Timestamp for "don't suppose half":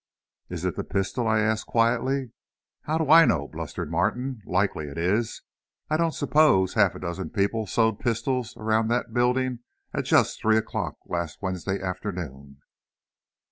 5.97-6.95